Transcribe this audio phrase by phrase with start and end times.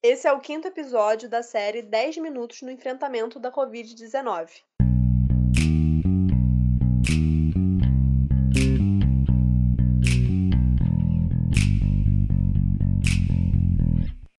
[0.00, 4.48] Esse é o quinto episódio da série 10 Minutos no Enfrentamento da Covid-19.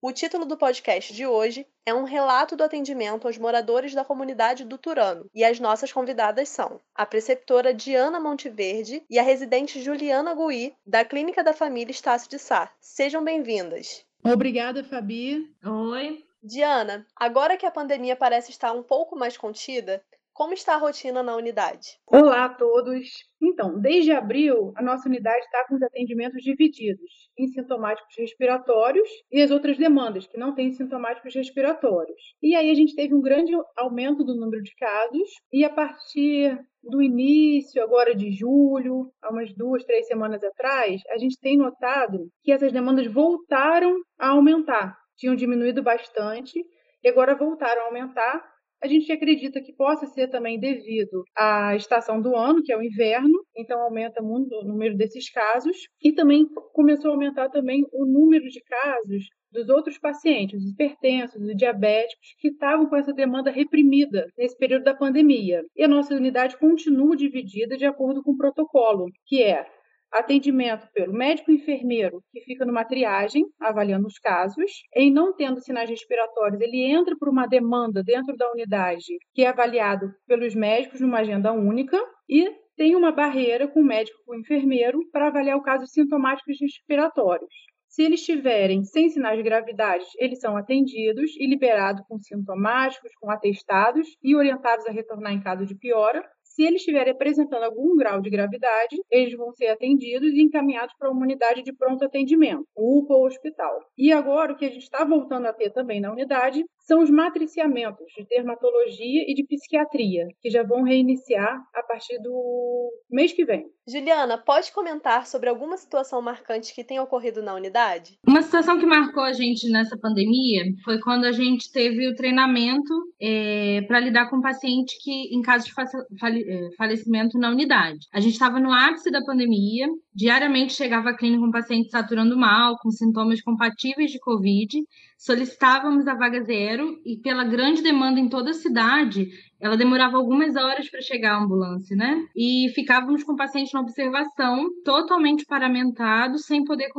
[0.02, 4.64] O título do podcast de hoje é um relato do atendimento aos moradores da comunidade
[4.64, 10.34] do Turano, e as nossas convidadas são a preceptora Diana Monteverde e a residente Juliana
[10.34, 12.72] Gui, da Clínica da Família Estácio de Sá.
[12.80, 14.08] Sejam bem-vindas.
[14.24, 15.54] Obrigada, Fabi.
[15.64, 16.24] Oi.
[16.42, 20.04] Diana, agora que a pandemia parece estar um pouco mais contida,
[20.40, 22.00] como está a rotina na unidade?
[22.08, 23.10] Olá a todos.
[23.42, 29.42] Então, desde abril, a nossa unidade está com os atendimentos divididos em sintomáticos respiratórios e
[29.42, 32.22] as outras demandas que não têm sintomáticos respiratórios.
[32.42, 36.58] E aí a gente teve um grande aumento do número de casos e a partir
[36.82, 42.30] do início agora de julho, há umas duas, três semanas atrás, a gente tem notado
[42.44, 44.98] que essas demandas voltaram a aumentar.
[45.18, 46.66] Tinham diminuído bastante
[47.04, 52.22] e agora voltaram a aumentar a gente acredita que possa ser também devido à estação
[52.22, 56.48] do ano, que é o inverno, então aumenta muito o número desses casos, e também
[56.74, 62.36] começou a aumentar também o número de casos dos outros pacientes, os hipertensos, os diabéticos,
[62.40, 65.64] que estavam com essa demanda reprimida nesse período da pandemia.
[65.76, 69.66] E a nossa unidade continua dividida de acordo com o protocolo, que é
[70.12, 74.72] atendimento pelo médico enfermeiro, que fica numa triagem, avaliando os casos.
[74.96, 79.48] Em não tendo sinais respiratórios, ele entra por uma demanda dentro da unidade, que é
[79.48, 81.98] avaliado pelos médicos numa agenda única.
[82.28, 86.58] E tem uma barreira com o médico com o enfermeiro para avaliar o caso sintomáticos
[86.62, 87.54] respiratórios.
[87.90, 93.32] Se eles estiverem sem sinais de gravidade, eles são atendidos e liberados com sintomáticos, com
[93.32, 96.24] atestados e orientados a retornar em caso de piora.
[96.50, 101.10] Se eles estiverem apresentando algum grau de gravidade, eles vão ser atendidos e encaminhados para
[101.10, 103.80] uma unidade de pronto atendimento, UPA ou hospital.
[103.98, 107.10] E agora, o que a gente está voltando a ter também na unidade são os
[107.10, 113.46] matriciamentos de dermatologia e de psiquiatria, que já vão reiniciar a partir do mês que
[113.46, 113.68] vem.
[113.88, 118.18] Juliana, pode comentar sobre alguma situação marcante que tenha ocorrido na unidade?
[118.28, 122.94] Uma situação que marcou a gente nessa pandemia foi quando a gente teve o treinamento
[123.22, 126.39] é, para lidar com um paciente que, em caso de é,
[126.78, 128.00] falecimento na unidade.
[128.14, 132.78] A gente estava no ápice da pandemia, diariamente chegava à clínica um paciente saturando mal,
[132.82, 134.80] com sintomas compatíveis de Covid,
[135.18, 139.28] solicitávamos a vaga zero e pela grande demanda em toda a cidade,
[139.62, 142.24] ela demorava algumas horas para chegar a ambulância, né?
[142.34, 146.90] E ficávamos com o paciente na observação, totalmente paramentado, sem poder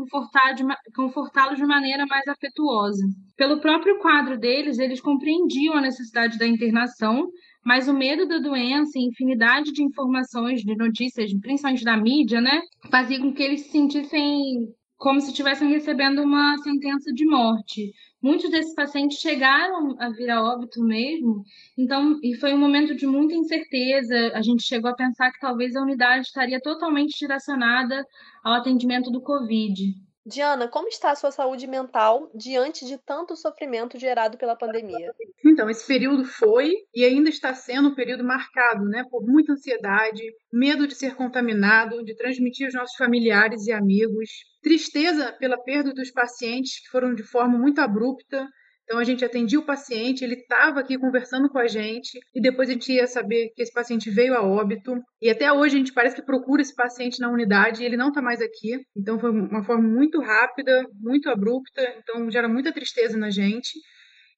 [0.94, 3.06] confortá-los de maneira mais afetuosa.
[3.36, 7.26] Pelo próprio quadro deles, eles compreendiam a necessidade da internação,
[7.64, 12.62] mas o medo da doença e infinidade de informações, de notícias, principalmente da mídia, né,
[12.90, 14.68] fazia com que eles se sentissem
[15.00, 17.90] como se estivessem recebendo uma sentença de morte.
[18.22, 21.42] Muitos desses pacientes chegaram a vir a óbito mesmo,
[21.76, 24.32] então, e foi um momento de muita incerteza.
[24.34, 28.04] A gente chegou a pensar que talvez a unidade estaria totalmente direcionada
[28.44, 29.94] ao atendimento do Covid.
[30.30, 35.12] Diana, como está a sua saúde mental diante de tanto sofrimento gerado pela pandemia?
[35.44, 40.22] Então, esse período foi e ainda está sendo um período marcado né, por muita ansiedade,
[40.52, 44.30] medo de ser contaminado, de transmitir aos nossos familiares e amigos,
[44.62, 48.46] tristeza pela perda dos pacientes que foram de forma muito abrupta,
[48.90, 52.68] então a gente atendia o paciente, ele estava aqui conversando com a gente e depois
[52.68, 55.00] a gente ia saber que esse paciente veio a óbito.
[55.22, 58.08] E até hoje a gente parece que procura esse paciente na unidade e ele não
[58.08, 58.80] está mais aqui.
[58.96, 63.78] Então foi uma forma muito rápida, muito abrupta, então gera muita tristeza na gente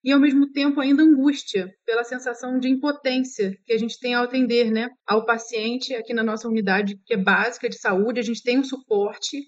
[0.04, 4.24] e ao mesmo tempo ainda angústia pela sensação de impotência que a gente tem ao
[4.24, 8.42] atender, né, ao paciente aqui na nossa unidade que é básica de saúde, a gente
[8.42, 9.38] tem um suporte,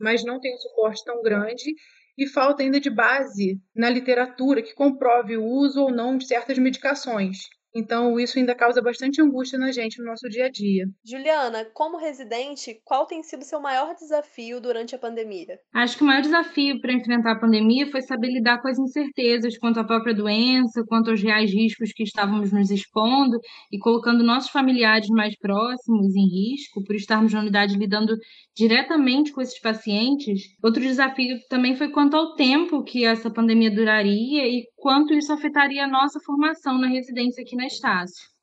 [0.00, 1.74] mas não tem um suporte tão grande
[2.16, 6.58] e falta ainda de base na literatura que comprove o uso ou não de certas
[6.58, 7.48] medicações.
[7.74, 10.86] Então, isso ainda causa bastante angústia na gente no nosso dia a dia.
[11.04, 15.58] Juliana, como residente, qual tem sido seu maior desafio durante a pandemia?
[15.74, 19.58] Acho que o maior desafio para enfrentar a pandemia foi saber lidar com as incertezas
[19.58, 23.40] quanto à própria doença, quanto aos reais riscos que estávamos nos expondo
[23.72, 28.14] e colocando nossos familiares mais próximos em risco por estarmos na unidade lidando
[28.56, 30.42] diretamente com esses pacientes.
[30.62, 35.84] Outro desafio também foi quanto ao tempo que essa pandemia duraria e quanto isso afetaria
[35.84, 37.63] a nossa formação na residência aqui na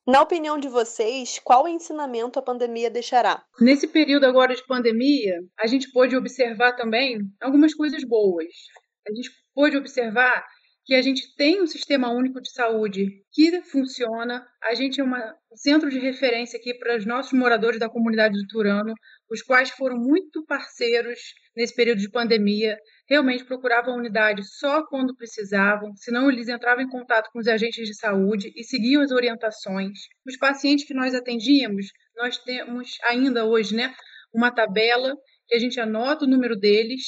[0.07, 3.44] Na opinião de vocês, qual ensinamento a pandemia deixará?
[3.59, 8.47] Nesse período agora de pandemia, a gente pôde observar também algumas coisas boas.
[9.07, 10.44] A gente pôde observar
[10.85, 14.45] que a gente tem um sistema único de saúde que funciona.
[14.63, 18.35] A gente é uma, um centro de referência aqui para os nossos moradores da comunidade
[18.35, 18.94] do Turano.
[19.31, 21.19] Os quais foram muito parceiros
[21.55, 22.77] nesse período de pandemia,
[23.09, 27.87] realmente procuravam a unidade só quando precisavam, senão eles entravam em contato com os agentes
[27.87, 29.99] de saúde e seguiam as orientações.
[30.27, 31.87] Os pacientes que nós atendíamos,
[32.17, 33.93] nós temos ainda hoje, né,
[34.33, 35.15] uma tabela
[35.47, 37.01] que a gente anota o número deles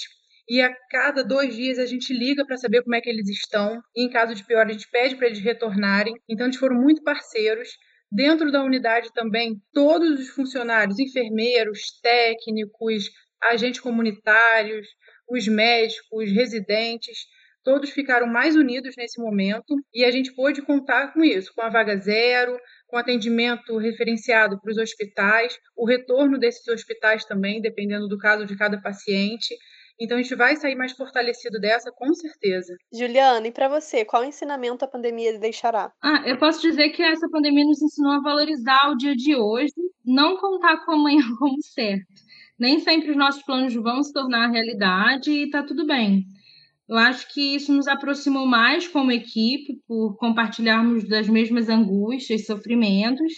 [0.47, 3.81] e a cada dois dias a gente liga para saber como é que eles estão.
[3.95, 6.13] E em caso de pior, a gente pede para eles retornarem.
[6.27, 7.69] Então, eles foram muito parceiros.
[8.13, 13.09] Dentro da unidade também, todos os funcionários, enfermeiros, técnicos,
[13.41, 14.87] agentes comunitários,
[15.27, 17.25] os médicos, residentes,
[17.63, 21.69] todos ficaram mais unidos nesse momento e a gente pôde contar com isso, com a
[21.69, 22.55] vaga zero,
[22.85, 28.55] com atendimento referenciado para os hospitais, o retorno desses hospitais também, dependendo do caso de
[28.55, 29.55] cada paciente.
[30.03, 32.75] Então a gente vai sair mais fortalecido dessa, com certeza.
[32.91, 35.93] Juliana, e para você, qual ensinamento a pandemia deixará?
[36.01, 39.71] Ah, eu posso dizer que essa pandemia nos ensinou a valorizar o dia de hoje,
[40.05, 42.05] não contar com amanhã como certo.
[42.59, 46.25] Nem sempre os nossos planos vão se tornar realidade e tá tudo bem.
[46.89, 52.45] Eu acho que isso nos aproximou mais como equipe, por compartilharmos das mesmas angústias, e
[52.45, 53.31] sofrimentos,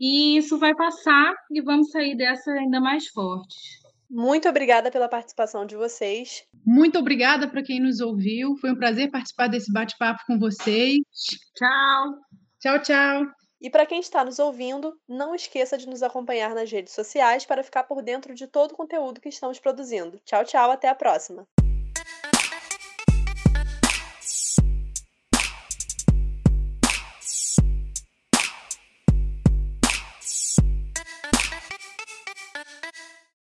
[0.00, 3.87] e isso vai passar e vamos sair dessa ainda mais fortes.
[4.10, 6.44] Muito obrigada pela participação de vocês.
[6.64, 8.56] Muito obrigada para quem nos ouviu.
[8.56, 10.98] Foi um prazer participar desse bate-papo com vocês.
[11.54, 12.14] Tchau.
[12.60, 13.26] Tchau, tchau.
[13.60, 17.64] E para quem está nos ouvindo, não esqueça de nos acompanhar nas redes sociais para
[17.64, 20.18] ficar por dentro de todo o conteúdo que estamos produzindo.
[20.24, 21.46] Tchau, tchau, até a próxima.